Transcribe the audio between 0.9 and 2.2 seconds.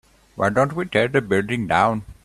the building down?